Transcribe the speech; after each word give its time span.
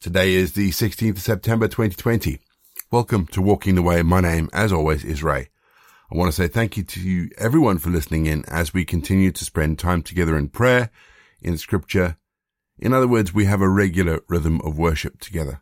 Today 0.00 0.32
is 0.32 0.54
the 0.54 0.70
16th 0.70 1.10
of 1.10 1.20
September 1.20 1.68
2020. 1.68 2.40
Welcome 2.90 3.26
to 3.26 3.42
Walking 3.42 3.74
the 3.74 3.82
Way. 3.82 4.02
My 4.02 4.22
name, 4.22 4.48
as 4.50 4.72
always, 4.72 5.04
is 5.04 5.22
Ray. 5.22 5.50
I 6.10 6.16
want 6.16 6.30
to 6.30 6.32
say 6.32 6.48
thank 6.48 6.78
you 6.78 6.82
to 6.84 7.00
you, 7.00 7.28
everyone 7.36 7.76
for 7.76 7.90
listening 7.90 8.24
in 8.24 8.42
as 8.48 8.72
we 8.72 8.86
continue 8.86 9.30
to 9.30 9.44
spend 9.44 9.78
time 9.78 10.00
together 10.00 10.38
in 10.38 10.48
prayer, 10.48 10.88
in 11.42 11.58
scripture. 11.58 12.16
In 12.78 12.94
other 12.94 13.06
words, 13.06 13.34
we 13.34 13.44
have 13.44 13.60
a 13.60 13.68
regular 13.68 14.20
rhythm 14.26 14.62
of 14.62 14.78
worship 14.78 15.20
together. 15.20 15.60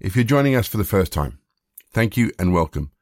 If 0.00 0.16
you're 0.16 0.24
joining 0.24 0.54
us 0.54 0.66
for 0.66 0.78
the 0.78 0.82
first 0.82 1.12
time, 1.12 1.38
thank 1.92 2.16
you 2.16 2.32
and 2.38 2.54
welcome. 2.54 2.92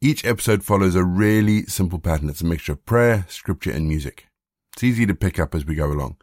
Each 0.00 0.24
episode 0.24 0.64
follows 0.64 0.94
a 0.94 1.04
really 1.04 1.66
simple 1.66 1.98
pattern. 1.98 2.30
It's 2.30 2.40
a 2.40 2.46
mixture 2.46 2.72
of 2.72 2.86
prayer, 2.86 3.26
scripture, 3.28 3.70
and 3.70 3.86
music. 3.86 4.28
It's 4.72 4.82
easy 4.82 5.04
to 5.04 5.14
pick 5.14 5.38
up 5.38 5.54
as 5.54 5.66
we 5.66 5.74
go 5.74 5.92
along. 5.92 6.16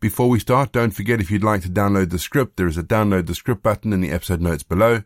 Before 0.00 0.28
we 0.28 0.38
start, 0.38 0.70
don't 0.70 0.92
forget 0.92 1.20
if 1.20 1.28
you'd 1.28 1.42
like 1.42 1.62
to 1.62 1.68
download 1.68 2.10
the 2.10 2.20
script, 2.20 2.56
there 2.56 2.68
is 2.68 2.78
a 2.78 2.84
download 2.84 3.26
the 3.26 3.34
script 3.34 3.64
button 3.64 3.92
in 3.92 4.00
the 4.00 4.12
episode 4.12 4.40
notes 4.40 4.62
below 4.62 5.02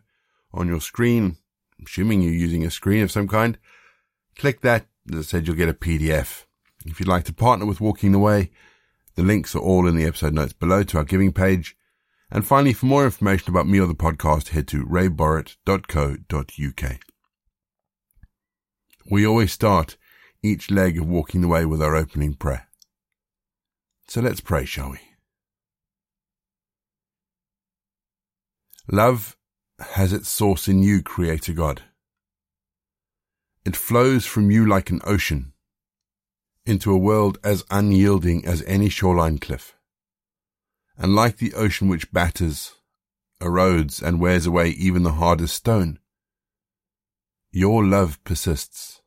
on 0.53 0.67
your 0.67 0.81
screen. 0.81 1.37
Assuming 1.83 2.21
you're 2.21 2.31
using 2.31 2.63
a 2.63 2.69
screen 2.69 3.01
of 3.01 3.11
some 3.11 3.27
kind, 3.27 3.57
click 4.37 4.61
that. 4.61 4.85
As 5.11 5.17
I 5.17 5.21
said, 5.23 5.47
you'll 5.47 5.55
get 5.55 5.67
a 5.67 5.73
PDF. 5.73 6.45
If 6.85 6.99
you'd 6.99 7.09
like 7.09 7.23
to 7.25 7.33
partner 7.33 7.65
with 7.65 7.81
Walking 7.81 8.11
the 8.11 8.19
Way, 8.19 8.51
the 9.15 9.23
links 9.23 9.55
are 9.55 9.59
all 9.59 9.87
in 9.87 9.95
the 9.95 10.05
episode 10.05 10.33
notes 10.33 10.53
below 10.53 10.83
to 10.83 10.99
our 10.99 11.03
giving 11.03 11.33
page. 11.33 11.75
And 12.29 12.45
finally, 12.45 12.73
for 12.73 12.85
more 12.85 13.05
information 13.05 13.49
about 13.49 13.67
me 13.67 13.79
or 13.79 13.87
the 13.87 13.95
podcast, 13.95 14.49
head 14.49 14.67
to 14.69 14.85
rayborrett.co.uk. 14.85 16.99
We 19.09 19.25
always 19.25 19.51
start 19.51 19.97
each 20.43 20.69
leg 20.69 20.99
of 20.99 21.07
Walking 21.07 21.41
the 21.41 21.47
Way 21.47 21.65
with 21.65 21.81
our 21.81 21.95
opening 21.95 22.35
prayer. 22.35 22.67
So 24.13 24.21
let's 24.21 24.41
pray, 24.41 24.65
shall 24.65 24.91
we? 24.91 24.99
Love 28.91 29.35
has 29.79 30.13
its 30.13 30.29
source 30.29 30.67
in 30.67 30.83
you, 30.83 31.01
Creator 31.01 31.53
God. 31.53 31.81
It 33.65 33.75
flows 33.75 34.27
from 34.27 34.51
you 34.51 34.67
like 34.67 34.91
an 34.91 35.01
ocean 35.03 35.53
into 36.63 36.91
a 36.91 36.97
world 36.99 37.39
as 37.43 37.65
unyielding 37.71 38.45
as 38.45 38.61
any 38.67 38.87
shoreline 38.87 39.39
cliff. 39.39 39.75
And 40.95 41.15
like 41.15 41.37
the 41.37 41.55
ocean 41.55 41.87
which 41.87 42.11
batters, 42.11 42.75
erodes, 43.41 43.99
and 43.99 44.19
wears 44.19 44.45
away 44.45 44.69
even 44.69 45.01
the 45.01 45.13
hardest 45.13 45.55
stone, 45.55 45.97
your 47.51 47.83
love 47.83 48.23
persists. 48.23 49.01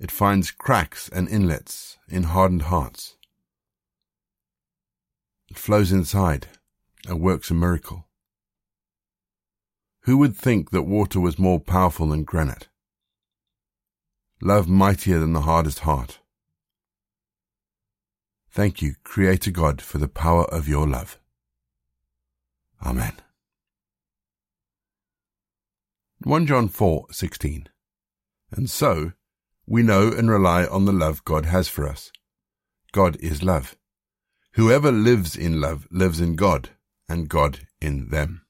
It 0.00 0.10
finds 0.10 0.50
cracks 0.50 1.08
and 1.08 1.28
inlets 1.28 1.96
in 2.08 2.24
hardened 2.24 2.62
hearts. 2.62 3.18
Flows 5.56 5.92
inside 5.92 6.48
and 7.06 7.20
works 7.20 7.50
a 7.50 7.54
miracle. 7.54 8.06
Who 10.02 10.18
would 10.18 10.36
think 10.36 10.70
that 10.70 10.82
water 10.82 11.20
was 11.20 11.38
more 11.38 11.60
powerful 11.60 12.08
than 12.08 12.24
granite? 12.24 12.68
Love 14.40 14.68
mightier 14.68 15.20
than 15.20 15.32
the 15.32 15.42
hardest 15.42 15.80
heart. 15.80 16.18
Thank 18.50 18.82
you, 18.82 18.96
Creator 19.04 19.52
God, 19.52 19.80
for 19.80 19.98
the 19.98 20.08
power 20.08 20.44
of 20.46 20.68
your 20.68 20.86
love. 20.86 21.18
Amen. 22.84 23.14
1 26.24 26.46
John 26.46 26.68
4:16 26.68 27.68
And 28.50 28.68
so 28.68 29.12
we 29.66 29.82
know 29.82 30.08
and 30.08 30.28
rely 30.28 30.66
on 30.66 30.84
the 30.84 30.92
love 30.92 31.24
God 31.24 31.46
has 31.46 31.68
for 31.68 31.88
us. 31.88 32.12
God 32.92 33.16
is 33.20 33.42
love. 33.42 33.76
Whoever 34.54 34.92
lives 34.92 35.34
in 35.34 35.60
love 35.60 35.88
lives 35.90 36.20
in 36.20 36.36
God 36.36 36.70
and 37.08 37.28
God 37.28 37.66
in 37.80 38.10
them. 38.10 38.42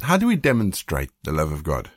How 0.00 0.16
do 0.16 0.26
we 0.26 0.36
demonstrate 0.36 1.10
the 1.22 1.32
love 1.32 1.52
of 1.52 1.62
God? 1.62 1.90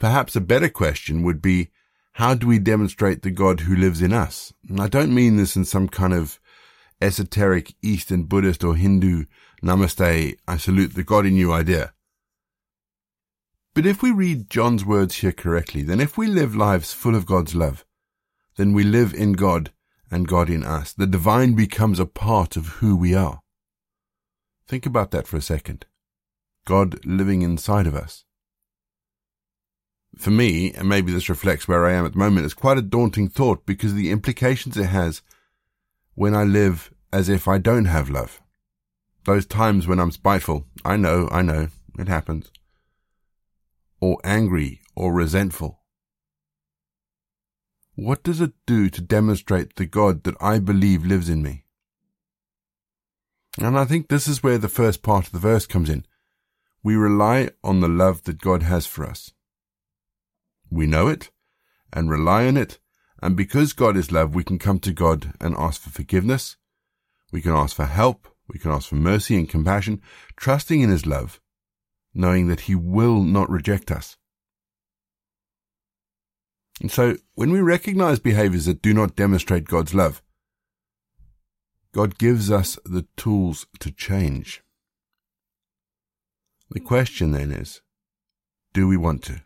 Perhaps 0.00 0.34
a 0.34 0.40
better 0.40 0.68
question 0.68 1.22
would 1.22 1.40
be, 1.40 1.70
how 2.14 2.34
do 2.34 2.48
we 2.48 2.58
demonstrate 2.58 3.22
the 3.22 3.30
God 3.30 3.60
who 3.60 3.76
lives 3.76 4.02
in 4.02 4.12
us? 4.12 4.52
And 4.68 4.80
I 4.80 4.88
don't 4.88 5.14
mean 5.14 5.36
this 5.36 5.54
in 5.54 5.64
some 5.64 5.88
kind 5.88 6.12
of 6.12 6.40
esoteric 7.00 7.74
Eastern 7.80 8.24
Buddhist 8.24 8.64
or 8.64 8.74
Hindu 8.74 9.26
namaste, 9.62 10.36
I 10.48 10.56
salute 10.56 10.94
the 10.94 11.04
God 11.04 11.26
in 11.26 11.36
you 11.36 11.52
idea. 11.52 11.92
But 13.74 13.86
if 13.86 14.02
we 14.02 14.10
read 14.10 14.50
John's 14.50 14.84
words 14.84 15.16
here 15.16 15.32
correctly, 15.32 15.82
then 15.82 16.00
if 16.00 16.18
we 16.18 16.26
live 16.26 16.56
lives 16.56 16.92
full 16.92 17.14
of 17.14 17.24
God's 17.24 17.54
love, 17.54 17.84
then 18.56 18.72
we 18.72 18.84
live 18.84 19.14
in 19.14 19.32
God 19.32 19.72
and 20.10 20.28
God 20.28 20.50
in 20.50 20.62
us. 20.62 20.92
The 20.92 21.06
divine 21.06 21.54
becomes 21.54 21.98
a 21.98 22.06
part 22.06 22.56
of 22.56 22.66
who 22.66 22.96
we 22.96 23.14
are. 23.14 23.40
Think 24.68 24.86
about 24.86 25.10
that 25.10 25.26
for 25.26 25.36
a 25.36 25.42
second. 25.42 25.86
God 26.64 27.04
living 27.04 27.42
inside 27.42 27.86
of 27.86 27.94
us. 27.94 28.24
For 30.16 30.30
me, 30.30 30.72
and 30.72 30.88
maybe 30.88 31.12
this 31.12 31.28
reflects 31.28 31.66
where 31.66 31.86
I 31.86 31.92
am 31.92 32.04
at 32.04 32.12
the 32.12 32.18
moment, 32.18 32.44
it's 32.44 32.54
quite 32.54 32.78
a 32.78 32.82
daunting 32.82 33.28
thought 33.28 33.64
because 33.64 33.94
the 33.94 34.10
implications 34.10 34.76
it 34.76 34.84
has 34.84 35.22
when 36.14 36.34
I 36.34 36.44
live 36.44 36.92
as 37.12 37.28
if 37.28 37.48
I 37.48 37.58
don't 37.58 37.86
have 37.86 38.10
love. 38.10 38.40
Those 39.24 39.46
times 39.46 39.86
when 39.86 39.98
I'm 39.98 40.10
spiteful, 40.10 40.66
I 40.84 40.96
know, 40.96 41.28
I 41.30 41.42
know, 41.42 41.68
it 41.98 42.08
happens. 42.08 42.50
Or 44.00 44.18
angry 44.24 44.80
or 44.94 45.12
resentful. 45.12 45.81
What 47.94 48.22
does 48.22 48.40
it 48.40 48.52
do 48.66 48.88
to 48.88 49.02
demonstrate 49.02 49.76
the 49.76 49.84
God 49.84 50.24
that 50.24 50.36
I 50.40 50.58
believe 50.58 51.04
lives 51.04 51.28
in 51.28 51.42
me? 51.42 51.64
And 53.60 53.78
I 53.78 53.84
think 53.84 54.08
this 54.08 54.26
is 54.26 54.42
where 54.42 54.56
the 54.56 54.68
first 54.68 55.02
part 55.02 55.26
of 55.26 55.32
the 55.32 55.38
verse 55.38 55.66
comes 55.66 55.90
in. 55.90 56.06
We 56.82 56.96
rely 56.96 57.50
on 57.62 57.80
the 57.80 57.88
love 57.88 58.22
that 58.24 58.40
God 58.40 58.62
has 58.62 58.86
for 58.86 59.04
us. 59.04 59.32
We 60.70 60.86
know 60.86 61.08
it 61.08 61.30
and 61.92 62.10
rely 62.10 62.46
on 62.46 62.56
it, 62.56 62.78
and 63.20 63.36
because 63.36 63.74
God 63.74 63.96
is 63.98 64.10
love, 64.10 64.34
we 64.34 64.42
can 64.42 64.58
come 64.58 64.78
to 64.80 64.92
God 64.92 65.34
and 65.38 65.54
ask 65.58 65.82
for 65.82 65.90
forgiveness. 65.90 66.56
We 67.30 67.42
can 67.42 67.52
ask 67.52 67.76
for 67.76 67.84
help. 67.84 68.26
We 68.48 68.58
can 68.58 68.70
ask 68.70 68.88
for 68.88 68.96
mercy 68.96 69.36
and 69.36 69.48
compassion, 69.48 70.00
trusting 70.36 70.80
in 70.80 70.88
His 70.88 71.06
love, 71.06 71.40
knowing 72.14 72.48
that 72.48 72.60
He 72.60 72.74
will 72.74 73.22
not 73.22 73.50
reject 73.50 73.90
us. 73.90 74.16
And 76.82 76.90
so 76.90 77.16
when 77.36 77.52
we 77.52 77.60
recognize 77.60 78.18
behaviors 78.18 78.66
that 78.66 78.82
do 78.82 78.92
not 78.92 79.14
demonstrate 79.14 79.68
God's 79.68 79.94
love, 79.94 80.20
God 81.92 82.18
gives 82.18 82.50
us 82.50 82.76
the 82.84 83.06
tools 83.16 83.66
to 83.78 83.92
change. 83.92 84.64
The 86.70 86.80
question 86.80 87.30
then 87.30 87.52
is, 87.52 87.82
do 88.72 88.88
we 88.88 88.96
want 88.96 89.22
to? 89.24 89.42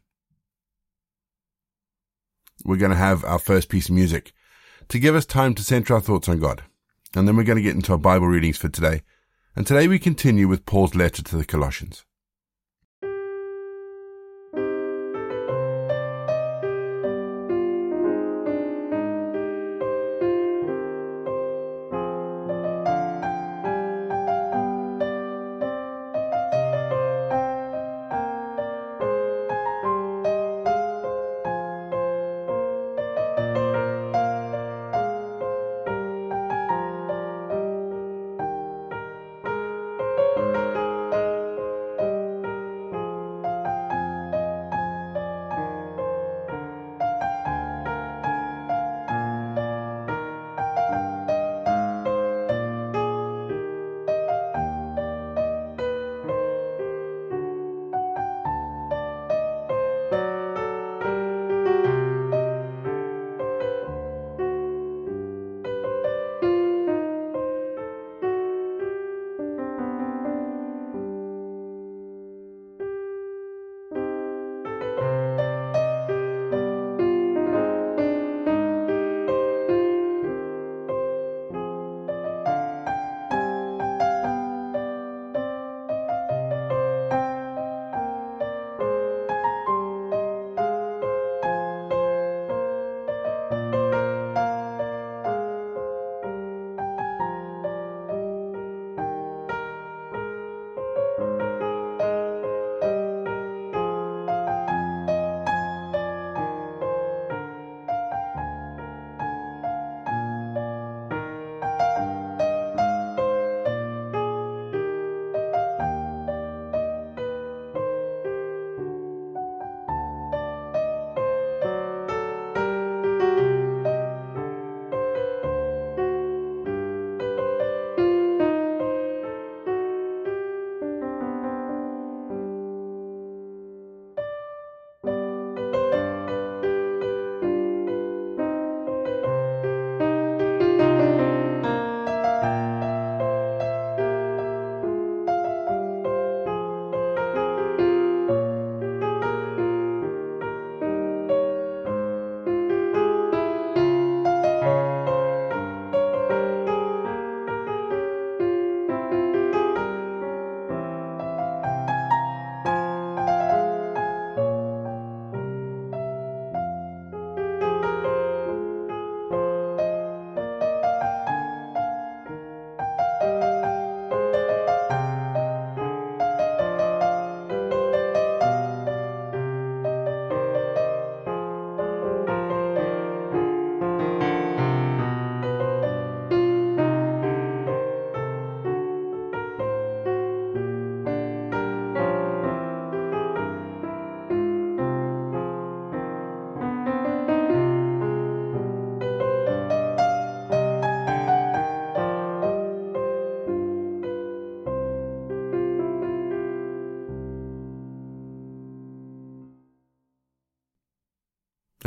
We're 2.65 2.77
going 2.77 2.93
to 2.93 2.97
have 2.97 3.23
our 3.25 3.39
first 3.39 3.69
piece 3.69 3.91
of 3.91 3.95
music 3.95 4.33
to 4.89 4.99
give 4.99 5.15
us 5.15 5.27
time 5.27 5.55
to 5.57 5.63
center 5.63 5.93
our 5.93 6.01
thoughts 6.01 6.31
on 6.31 6.39
God. 6.39 6.63
And 7.15 7.29
then 7.29 7.37
we're 7.37 7.43
going 7.45 7.57
to 7.57 7.63
get 7.63 7.75
into 7.75 7.93
our 7.93 7.99
Bible 7.99 8.29
readings 8.29 8.57
for 8.57 8.71
today. 8.71 9.03
And 9.55 9.67
today 9.67 9.89
we 9.89 9.99
continue 9.99 10.49
with 10.49 10.65
Paul's 10.65 10.95
letter 10.95 11.23
to 11.23 11.37
the 11.37 11.45
Colossians. 11.45 12.07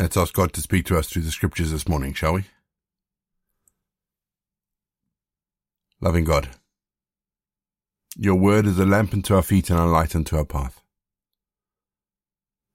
Let's 0.10 0.18
ask 0.18 0.34
God 0.34 0.54
to 0.54 0.62
speak 0.62 0.88
to 0.88 0.98
us 0.98 1.08
through 1.08 1.22
the 1.22 1.30
scriptures 1.30 1.70
this 1.70 1.88
morning, 1.88 2.16
shall 2.16 2.34
we? 2.34 2.46
Loving 6.02 6.24
God, 6.24 6.50
your 8.18 8.34
word 8.34 8.66
is 8.66 8.80
a 8.80 8.88
lamp 8.88 9.14
unto 9.14 9.36
our 9.36 9.44
feet 9.44 9.70
and 9.70 9.78
a 9.78 9.86
light 9.86 10.16
unto 10.16 10.36
our 10.36 10.46
path. 10.46 10.82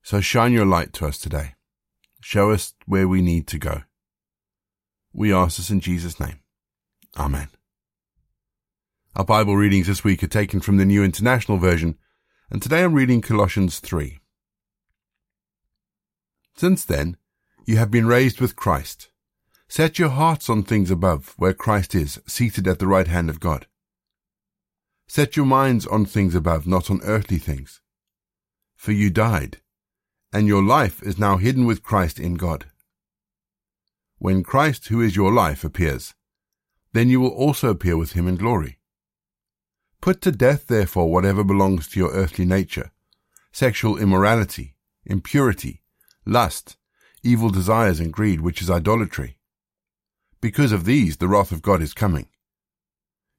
So 0.05 0.21
shine 0.21 0.53
your 0.53 0.65
light 0.65 0.93
to 0.93 1.07
us 1.09 1.19
today. 1.19 1.55
Show 2.21 2.53
us 2.53 2.75
where 2.87 3.09
we 3.09 3.21
need 3.21 3.49
to 3.49 3.59
go. 3.59 3.83
We 5.13 5.33
ask 5.33 5.57
this 5.57 5.71
in 5.71 5.81
Jesus' 5.81 6.21
name. 6.21 6.39
Amen. 7.19 7.49
Our 9.17 9.25
Bible 9.25 9.57
readings 9.57 9.89
this 9.89 10.05
week 10.05 10.23
are 10.23 10.29
taken 10.29 10.61
from 10.61 10.77
the 10.77 10.85
New 10.85 11.03
International 11.03 11.59
Version, 11.59 11.99
and 12.49 12.63
today 12.63 12.85
I'm 12.85 12.95
reading 12.95 13.21
Colossians 13.21 13.81
3. 13.81 14.21
Since 16.57 16.85
then, 16.85 17.17
you 17.67 17.77
have 17.79 17.91
been 17.91 18.07
raised 18.07 18.41
with 18.41 18.57
Christ. 18.57 19.09
Set 19.69 19.99
your 19.99 20.11
hearts 20.11 20.51
on 20.51 20.63
things 20.63 20.91
above, 20.91 21.35
where 21.39 21.55
Christ 21.55 21.95
is, 21.95 22.21
seated 22.27 22.69
at 22.69 22.79
the 22.79 22.87
right 22.87 23.07
hand 23.07 23.31
of 23.31 23.41
God. 23.41 23.67
Set 25.09 25.37
your 25.37 25.47
minds 25.47 25.87
on 25.87 26.05
things 26.05 26.35
above, 26.35 26.67
not 26.67 26.91
on 26.91 27.01
earthly 27.05 27.39
things. 27.39 27.81
For 28.77 28.93
you 28.93 29.11
died, 29.11 29.59
and 30.33 30.47
your 30.47 30.63
life 30.63 31.03
is 31.03 31.19
now 31.19 31.39
hidden 31.39 31.65
with 31.65 31.83
Christ 31.83 32.21
in 32.21 32.35
God. 32.35 32.67
When 34.19 34.43
Christ, 34.43 34.89
who 34.89 35.01
is 35.01 35.17
your 35.17 35.33
life, 35.33 35.65
appears, 35.65 36.15
then 36.93 37.09
you 37.09 37.21
will 37.21 37.31
also 37.31 37.71
appear 37.71 37.97
with 37.97 38.13
him 38.13 38.29
in 38.29 38.37
glory. 38.37 38.79
Put 40.01 40.21
to 40.23 40.33
death, 40.33 40.67
therefore, 40.67 41.11
whatever 41.11 41.43
belongs 41.43 41.89
to 41.89 42.01
your 42.01 42.11
earthly 42.13 42.45
nature 42.45 42.91
sexual 43.53 43.97
immorality, 43.97 44.75
impurity, 45.07 45.81
lust, 46.27 46.77
evil 47.25 47.51
desires, 47.51 48.01
and 48.01 48.13
greed, 48.13 48.41
which 48.41 48.63
is 48.63 48.71
idolatry. 48.71 49.39
Because 50.41 50.73
of 50.73 50.85
these, 50.85 51.17
the 51.17 51.29
wrath 51.29 51.53
of 51.53 51.63
God 51.63 51.83
is 51.83 51.95
coming. 51.95 52.29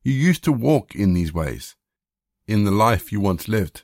You 0.04 0.14
used 0.14 0.44
to 0.44 0.52
walk 0.52 0.96
in 0.96 1.14
these 1.14 1.34
ways, 1.34 1.76
in 2.48 2.64
the 2.64 2.72
life 2.72 3.12
you 3.12 3.20
once 3.20 3.48
lived. 3.48 3.84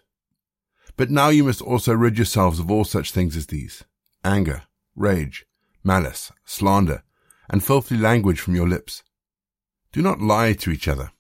But 0.98 1.10
now 1.10 1.30
you 1.30 1.44
must 1.44 1.62
also 1.62 1.94
rid 1.94 2.18
yourselves 2.18 2.60
of 2.60 2.70
all 2.70 2.84
such 2.84 3.12
things 3.12 3.36
as 3.38 3.48
these 3.48 3.84
anger, 4.24 4.64
rage, 4.96 5.46
malice, 5.84 6.32
slander, 6.46 7.04
and 7.50 7.64
filthy 7.64 7.98
language 7.98 8.40
from 8.40 8.56
your 8.56 8.68
lips. 8.68 9.04
Do 9.92 10.02
not 10.02 10.22
lie 10.22 10.54
to 10.54 10.72
each 10.72 10.88
other. 10.88 11.12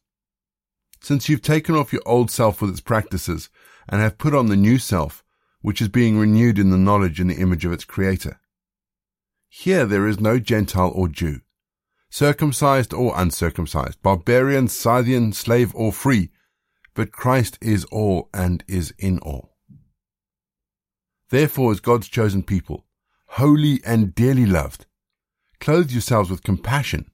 Since 1.01 1.29
you've 1.29 1.41
taken 1.41 1.75
off 1.75 1.93
your 1.93 2.03
old 2.05 2.29
self 2.29 2.61
with 2.61 2.71
its 2.71 2.81
practices 2.81 3.49
and 3.89 4.01
have 4.01 4.17
put 4.17 4.35
on 4.35 4.47
the 4.47 4.55
new 4.55 4.77
self, 4.77 5.23
which 5.61 5.81
is 5.81 5.87
being 5.87 6.17
renewed 6.17 6.59
in 6.59 6.69
the 6.69 6.77
knowledge 6.77 7.19
and 7.19 7.29
the 7.29 7.41
image 7.41 7.65
of 7.65 7.71
its 7.71 7.85
creator. 7.85 8.39
Here 9.53 9.85
there 9.85 10.07
is 10.07 10.17
no 10.17 10.39
Gentile 10.39 10.93
or 10.95 11.09
Jew, 11.09 11.41
circumcised 12.09 12.93
or 12.93 13.11
uncircumcised, 13.19 14.01
barbarian, 14.01 14.69
Scythian, 14.69 15.33
slave 15.33 15.75
or 15.75 15.91
free, 15.91 16.29
but 16.93 17.11
Christ 17.11 17.57
is 17.61 17.83
all 17.91 18.29
and 18.33 18.63
is 18.65 18.93
in 18.97 19.19
all. 19.19 19.57
Therefore, 21.31 21.73
as 21.73 21.81
God's 21.81 22.07
chosen 22.07 22.43
people, 22.43 22.85
holy 23.27 23.81
and 23.85 24.15
dearly 24.15 24.45
loved, 24.45 24.85
clothe 25.59 25.91
yourselves 25.91 26.29
with 26.29 26.43
compassion, 26.43 27.11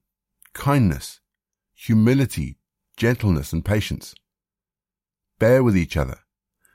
kindness, 0.53 1.19
humility, 1.73 2.59
gentleness, 2.97 3.51
and 3.51 3.65
patience. 3.65 4.13
Bear 5.39 5.63
with 5.63 5.75
each 5.75 5.97
other 5.97 6.19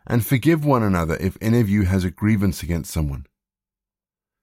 and 0.09 0.26
forgive 0.26 0.64
one 0.64 0.83
another 0.83 1.16
if 1.21 1.38
any 1.40 1.61
of 1.61 1.69
you 1.69 1.85
has 1.85 2.02
a 2.02 2.11
grievance 2.11 2.64
against 2.64 2.92
someone. 2.92 3.26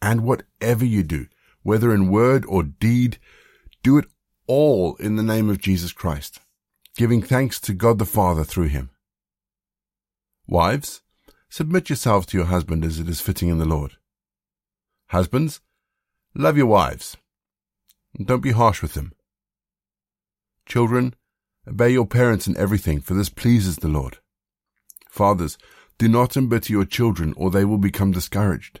And 0.00 0.22
whatever 0.22 0.84
you 0.84 1.02
do, 1.02 1.26
whether 1.62 1.92
in 1.92 2.10
word 2.10 2.44
or 2.46 2.62
deed, 2.62 3.18
do 3.82 3.98
it 3.98 4.06
all 4.46 4.96
in 4.96 5.16
the 5.16 5.22
name 5.22 5.48
of 5.48 5.60
Jesus 5.60 5.92
Christ, 5.92 6.40
giving 6.96 7.22
thanks 7.22 7.60
to 7.60 7.74
God 7.74 7.98
the 7.98 8.04
Father 8.04 8.44
through 8.44 8.68
him. 8.68 8.90
Wives, 10.48 11.02
submit 11.48 11.88
yourselves 11.88 12.26
to 12.26 12.36
your 12.36 12.46
husband 12.46 12.84
as 12.84 13.00
it 13.00 13.08
is 13.08 13.20
fitting 13.20 13.48
in 13.48 13.58
the 13.58 13.64
Lord. 13.64 13.96
Husbands, 15.08 15.60
love 16.34 16.56
your 16.56 16.66
wives. 16.66 17.16
And 18.16 18.26
don't 18.26 18.42
be 18.42 18.52
harsh 18.52 18.82
with 18.82 18.94
them. 18.94 19.12
Children, 20.66 21.14
obey 21.68 21.90
your 21.90 22.06
parents 22.06 22.46
in 22.46 22.56
everything, 22.56 23.00
for 23.00 23.14
this 23.14 23.28
pleases 23.28 23.76
the 23.76 23.88
Lord. 23.88 24.18
Fathers, 25.08 25.58
do 25.98 26.08
not 26.08 26.36
embitter 26.36 26.72
your 26.72 26.84
children, 26.84 27.34
or 27.36 27.50
they 27.50 27.64
will 27.64 27.78
become 27.78 28.12
discouraged. 28.12 28.80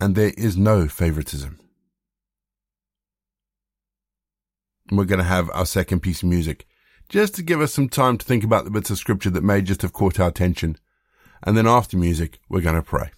and 0.00 0.14
there 0.14 0.32
is 0.36 0.56
no 0.56 0.88
favoritism. 0.88 1.58
we're 4.90 5.04
going 5.04 5.18
to 5.18 5.24
have 5.24 5.50
our 5.52 5.66
second 5.66 6.00
piece 6.00 6.22
of 6.22 6.28
music, 6.28 6.66
just 7.08 7.34
to 7.34 7.42
give 7.42 7.60
us 7.60 7.72
some 7.72 7.88
time 7.88 8.18
to 8.18 8.26
think 8.26 8.44
about 8.44 8.64
the 8.64 8.70
bits 8.70 8.90
of 8.90 8.98
scripture 8.98 9.30
that 9.30 9.44
may 9.44 9.62
just 9.62 9.82
have 9.82 9.92
caught 9.92 10.20
our 10.20 10.28
attention. 10.28 10.76
And 11.42 11.56
then 11.56 11.66
after 11.66 11.96
music, 11.96 12.38
we're 12.48 12.60
going 12.60 12.76
to 12.76 12.82
pray. 12.82 13.10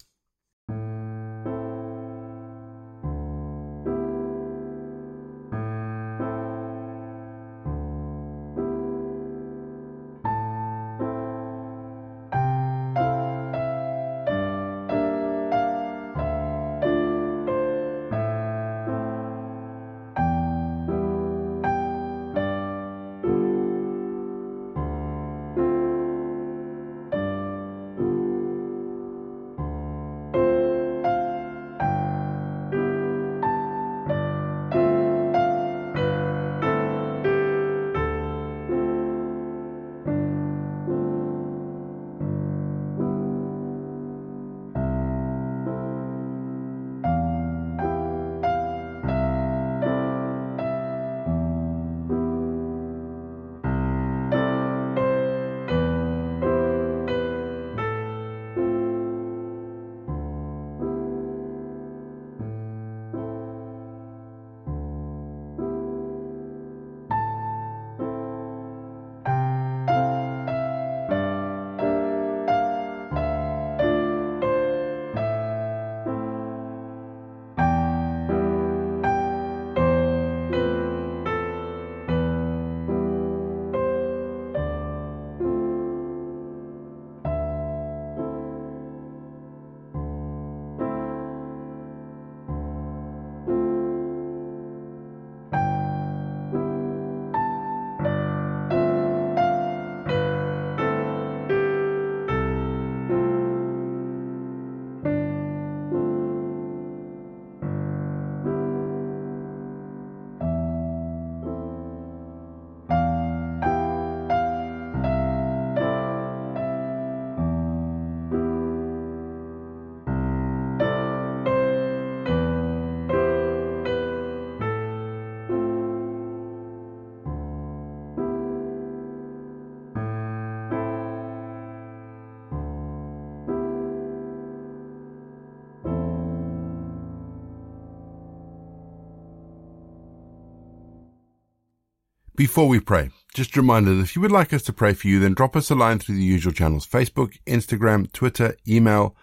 Before 142.35 142.67
we 142.67 142.79
pray, 142.79 143.11
just 143.35 143.55
a 143.55 143.61
reminder 143.61 143.93
that 143.93 144.01
if 144.01 144.15
you 144.15 144.21
would 144.23 144.31
like 144.31 144.53
us 144.53 144.63
to 144.63 144.73
pray 144.73 144.93
for 144.93 145.07
you, 145.07 145.19
then 145.19 145.35
drop 145.35 145.55
us 145.55 145.69
a 145.69 145.75
line 145.75 145.99
through 145.99 146.15
the 146.15 146.23
usual 146.23 146.51
channels 146.51 146.87
Facebook, 146.87 147.37
Instagram, 147.45 148.11
Twitter, 148.11 148.55
email, 148.67 149.15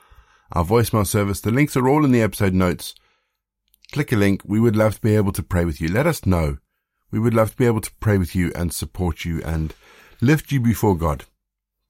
our 0.52 0.64
voicemail 0.64 1.05
service. 1.05 1.40
The 1.40 1.50
links 1.50 1.76
are 1.76 1.88
all 1.88 2.05
in 2.05 2.12
the 2.12 2.23
episode 2.23 2.55
notes. 2.55 2.95
Click 3.90 4.12
a 4.12 4.17
link. 4.17 4.43
We 4.45 4.61
would 4.61 4.76
love 4.76 4.95
to 4.95 5.00
be 5.00 5.17
able 5.17 5.33
to 5.33 5.43
pray 5.43 5.64
with 5.64 5.81
you. 5.81 5.88
Let 5.88 6.07
us 6.07 6.25
know. 6.25 6.59
We 7.11 7.19
would 7.19 7.35
love 7.35 7.50
to 7.50 7.57
be 7.57 7.67
able 7.67 7.81
to 7.81 7.90
pray 7.99 8.17
with 8.17 8.37
you 8.37 8.52
and 8.55 8.73
support 8.73 9.25
you 9.25 9.43
and 9.45 9.75
lift 10.21 10.52
you 10.52 10.61
before 10.61 10.97
God. 10.97 11.25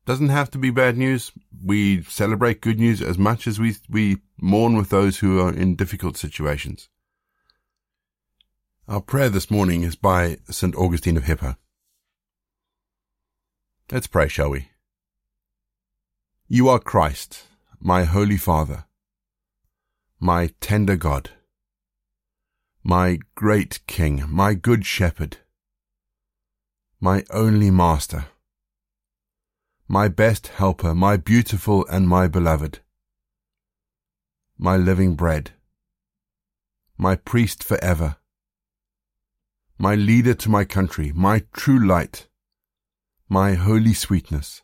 Doesn't 0.06 0.30
have 0.30 0.50
to 0.52 0.58
be 0.58 0.70
bad 0.70 0.96
news. 0.96 1.32
We 1.62 2.02
celebrate 2.04 2.62
good 2.62 2.78
news 2.78 3.02
as 3.02 3.18
much 3.18 3.46
as 3.46 3.60
we, 3.60 3.76
we 3.90 4.22
mourn 4.40 4.74
with 4.74 4.88
those 4.88 5.18
who 5.18 5.38
are 5.38 5.52
in 5.52 5.76
difficult 5.76 6.16
situations. 6.16 6.88
Our 8.90 9.00
prayer 9.00 9.28
this 9.28 9.52
morning 9.52 9.84
is 9.84 9.94
by 9.94 10.38
St. 10.50 10.74
Augustine 10.74 11.16
of 11.16 11.22
Hippo. 11.22 11.54
Let's 13.92 14.08
pray, 14.08 14.26
shall 14.26 14.50
we? 14.50 14.70
You 16.48 16.68
are 16.68 16.80
Christ, 16.80 17.44
my 17.78 18.02
Holy 18.02 18.36
Father, 18.36 18.86
my 20.18 20.50
tender 20.60 20.96
God, 20.96 21.30
my 22.82 23.20
great 23.36 23.78
King, 23.86 24.24
my 24.28 24.54
good 24.54 24.84
Shepherd, 24.84 25.36
my 27.00 27.22
only 27.30 27.70
Master, 27.70 28.24
my 29.86 30.08
best 30.08 30.48
helper, 30.48 30.96
my 30.96 31.16
beautiful 31.16 31.86
and 31.86 32.08
my 32.08 32.26
beloved, 32.26 32.80
my 34.58 34.76
living 34.76 35.14
bread, 35.14 35.52
my 36.98 37.14
priest 37.14 37.62
forever, 37.62 38.16
my 39.80 39.94
leader 39.94 40.34
to 40.34 40.50
my 40.50 40.62
country, 40.62 41.10
my 41.14 41.42
true 41.54 41.82
light, 41.82 42.28
my 43.30 43.54
holy 43.54 43.94
sweetness, 43.94 44.60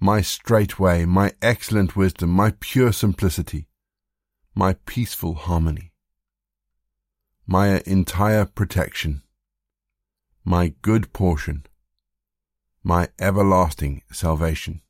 my 0.00 0.22
straight 0.22 0.80
way, 0.80 1.04
my 1.04 1.30
excellent 1.42 1.94
wisdom, 1.94 2.30
my 2.30 2.50
pure 2.60 2.94
simplicity, 2.94 3.68
my 4.54 4.72
peaceful 4.86 5.34
harmony, 5.34 5.92
my 7.46 7.82
entire 7.84 8.46
protection, 8.46 9.20
my 10.46 10.72
good 10.80 11.12
portion, 11.12 11.66
my 12.82 13.06
everlasting 13.18 14.00
salvation. 14.10 14.80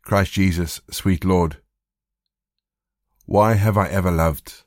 Christ 0.00 0.32
Jesus, 0.32 0.80
sweet 0.90 1.26
Lord, 1.26 1.58
why 3.26 3.52
have 3.52 3.76
I 3.76 3.88
ever 3.88 4.10
loved? 4.10 4.62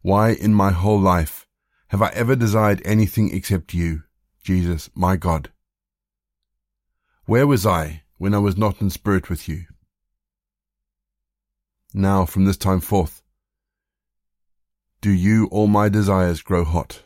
Why 0.00 0.30
in 0.30 0.54
my 0.54 0.70
whole 0.70 0.98
life 0.98 1.46
have 1.90 2.02
I 2.02 2.10
ever 2.10 2.36
desired 2.36 2.80
anything 2.84 3.34
except 3.34 3.74
you, 3.74 4.04
Jesus, 4.44 4.90
my 4.94 5.16
God? 5.16 5.50
Where 7.26 7.48
was 7.48 7.66
I 7.66 8.04
when 8.16 8.32
I 8.32 8.38
was 8.38 8.56
not 8.56 8.80
in 8.80 8.90
spirit 8.90 9.28
with 9.28 9.48
you? 9.48 9.64
Now, 11.92 12.26
from 12.26 12.44
this 12.44 12.56
time 12.56 12.78
forth, 12.78 13.22
do 15.00 15.10
you 15.10 15.46
all 15.46 15.66
my 15.66 15.88
desires 15.88 16.42
grow 16.42 16.62
hot 16.62 17.02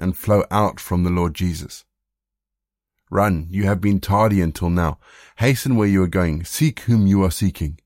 and 0.00 0.16
flow 0.16 0.44
out 0.50 0.80
from 0.80 1.04
the 1.04 1.10
Lord 1.10 1.34
Jesus? 1.34 1.84
Run, 3.10 3.46
you 3.50 3.64
have 3.64 3.82
been 3.82 4.00
tardy 4.00 4.40
until 4.40 4.70
now. 4.70 5.00
Hasten 5.36 5.76
where 5.76 5.88
you 5.88 6.02
are 6.02 6.08
going. 6.08 6.44
Seek 6.44 6.80
whom 6.80 7.06
you 7.06 7.22
are 7.22 7.30
seeking. 7.30 7.78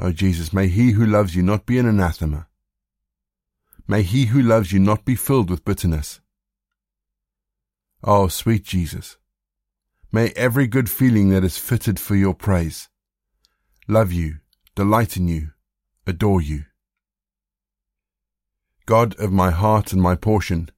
O 0.00 0.10
Jesus, 0.10 0.52
may 0.52 0.66
he 0.66 0.90
who 0.90 1.06
loves 1.06 1.36
you 1.36 1.44
not 1.44 1.64
be 1.64 1.78
an 1.78 1.86
anathema 1.86 2.48
May 3.88 4.02
he 4.02 4.26
who 4.26 4.42
loves 4.42 4.72
you 4.72 4.80
not 4.80 5.04
be 5.04 5.14
filled 5.14 5.48
with 5.48 5.64
bitterness. 5.64 6.20
Oh, 8.02 8.28
sweet 8.28 8.64
Jesus, 8.64 9.16
may 10.10 10.30
every 10.30 10.66
good 10.66 10.90
feeling 10.90 11.30
that 11.30 11.44
is 11.44 11.56
fitted 11.56 11.98
for 11.98 12.16
your 12.16 12.34
praise 12.34 12.88
love 13.88 14.12
you, 14.12 14.38
delight 14.74 15.16
in 15.16 15.28
you, 15.28 15.50
adore 16.06 16.40
you. 16.40 16.64
God 18.86 19.18
of 19.20 19.32
my 19.32 19.50
heart 19.50 19.92
and 19.92 20.02
my 20.02 20.16
portion, 20.16 20.70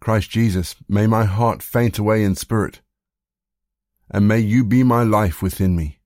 Christ 0.00 0.30
Jesus, 0.30 0.76
may 0.88 1.06
my 1.06 1.24
heart 1.24 1.62
faint 1.62 1.98
away 1.98 2.24
in 2.24 2.34
spirit, 2.34 2.80
and 4.10 4.26
may 4.26 4.38
you 4.38 4.64
be 4.64 4.82
my 4.82 5.02
life 5.02 5.42
within 5.42 5.76
me. 5.76 6.00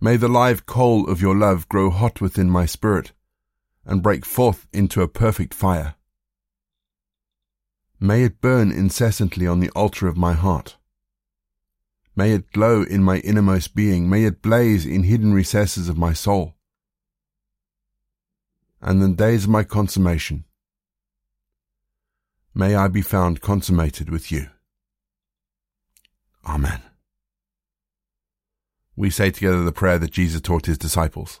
May 0.00 0.16
the 0.16 0.28
live 0.28 0.66
coal 0.66 1.08
of 1.08 1.20
your 1.20 1.36
love 1.36 1.68
grow 1.68 1.90
hot 1.90 2.20
within 2.20 2.50
my 2.50 2.66
spirit, 2.66 3.12
and 3.88 4.02
break 4.02 4.26
forth 4.26 4.68
into 4.72 5.00
a 5.00 5.08
perfect 5.08 5.54
fire. 5.54 5.94
May 7.98 8.22
it 8.22 8.40
burn 8.40 8.70
incessantly 8.70 9.46
on 9.46 9.60
the 9.60 9.70
altar 9.70 10.06
of 10.06 10.16
my 10.16 10.34
heart. 10.34 10.76
May 12.14 12.32
it 12.32 12.52
glow 12.52 12.82
in 12.82 13.02
my 13.02 13.18
innermost 13.18 13.74
being. 13.74 14.08
May 14.08 14.24
it 14.24 14.42
blaze 14.42 14.84
in 14.84 15.04
hidden 15.04 15.32
recesses 15.32 15.88
of 15.88 15.96
my 15.96 16.12
soul. 16.12 16.54
And 18.80 19.02
in 19.02 19.10
the 19.12 19.16
days 19.16 19.44
of 19.44 19.50
my 19.50 19.64
consummation, 19.64 20.44
may 22.54 22.74
I 22.74 22.88
be 22.88 23.02
found 23.02 23.40
consummated 23.40 24.10
with 24.10 24.30
you. 24.30 24.48
Amen. 26.46 26.82
We 28.94 29.10
say 29.10 29.30
together 29.30 29.64
the 29.64 29.72
prayer 29.72 29.98
that 29.98 30.12
Jesus 30.12 30.40
taught 30.40 30.66
his 30.66 30.78
disciples. 30.78 31.40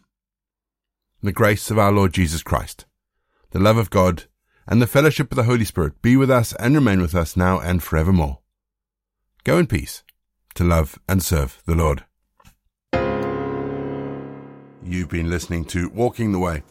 the 1.23 1.31
grace 1.31 1.69
of 1.69 1.77
our 1.77 1.91
Lord 1.91 2.13
Jesus 2.13 2.41
Christ, 2.41 2.85
the 3.51 3.59
love 3.59 3.77
of 3.77 3.91
God, 3.91 4.23
and 4.67 4.81
the 4.81 4.87
fellowship 4.87 5.31
of 5.31 5.35
the 5.35 5.43
Holy 5.43 5.65
Spirit 5.65 6.01
be 6.01 6.17
with 6.17 6.31
us 6.31 6.53
and 6.53 6.73
remain 6.73 6.99
with 6.99 7.13
us 7.13 7.37
now 7.37 7.59
and 7.59 7.83
forevermore. 7.83 8.39
Go 9.43 9.59
in 9.59 9.67
peace 9.67 10.03
to 10.55 10.63
love 10.63 10.97
and 11.07 11.21
serve 11.21 11.61
the 11.67 11.75
Lord. 11.75 12.05
You've 14.83 15.09
been 15.09 15.29
listening 15.29 15.65
to 15.65 15.89
Walking 15.89 16.31
the 16.31 16.39
Way. 16.39 16.63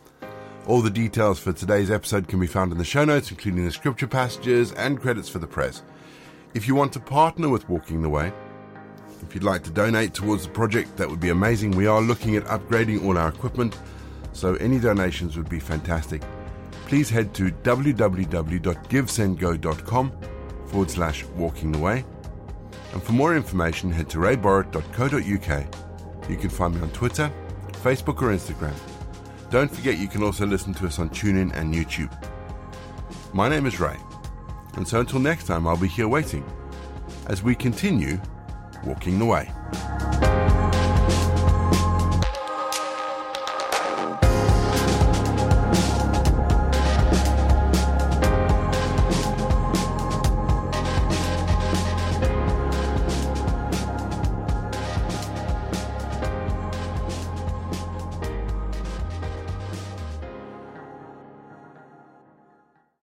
All 0.67 0.83
the 0.83 0.91
details 0.91 1.39
for 1.39 1.53
today's 1.53 1.91
episode 1.91 2.27
can 2.27 2.41
be 2.41 2.49
found 2.49 2.73
in 2.73 2.79
the 2.79 2.85
show 2.85 3.05
notes, 3.05 3.31
including 3.31 3.65
the 3.65 3.71
scripture 3.71 4.09
passages 4.09 4.73
and 4.73 5.01
credits 5.01 5.29
for 5.29 5.39
the 5.39 5.47
press. 5.47 5.83
If 6.55 6.67
you 6.67 6.75
want 6.75 6.93
to 6.95 7.01
partner 7.01 7.49
with 7.49 7.69
Walking 7.69 8.03
the 8.03 8.09
Way, 8.09 8.33
if 9.23 9.33
you'd 9.33 9.45
like 9.45 9.63
to 9.63 9.71
donate 9.71 10.13
towards 10.13 10.43
the 10.43 10.53
project, 10.53 10.97
that 10.97 11.09
would 11.09 11.21
be 11.21 11.29
amazing. 11.29 11.71
We 11.71 11.87
are 11.87 12.01
looking 12.01 12.35
at 12.35 12.45
upgrading 12.47 13.05
all 13.05 13.17
our 13.17 13.29
equipment 13.29 13.79
so 14.33 14.55
any 14.57 14.79
donations 14.79 15.37
would 15.37 15.49
be 15.49 15.61
fantastic. 15.61 16.23
Please 16.87 17.11
head 17.11 17.35
to 17.35 17.51
www.givesendgo.com 17.51 20.13
forward 20.67 20.91
slash 20.91 21.25
walking 21.37 21.73
the 21.73 21.79
way. 21.79 22.05
And 22.93 23.03
for 23.03 23.13
more 23.13 23.35
information, 23.37 23.93
head 23.93 24.09
to 24.11 24.19
rayborrett.co.uk. 24.19 26.29
You 26.29 26.37
can 26.37 26.51
find 26.51 26.75
me 26.75 26.83
on 26.83 26.91
Twitter, 26.91 27.33
Facebook, 27.73 28.23
or 28.23 28.35
Instagram. 28.35 28.75
Don't 29.51 29.71
forget 29.71 29.99
you 29.99 30.09
can 30.09 30.23
also 30.23 30.47
listen 30.47 30.75
to 30.75 30.87
us 30.87 30.99
on 30.99 31.11
TuneIn 31.11 31.55
and 31.55 31.75
YouTube. 31.75 32.13
My 33.33 33.49
name 33.49 33.67
is 33.67 33.81
Ray, 33.81 33.97
and 34.75 34.87
so 34.87 35.01
until 35.01 35.21
next 35.21 35.47
time, 35.47 35.67
I'll 35.67 35.77
be 35.77 35.89
here 35.89 36.09
waiting 36.09 36.45
as 37.27 37.43
we 37.43 37.55
continue 37.55 38.21
walking 38.85 39.19
the 39.19 39.27
way. 39.27 39.51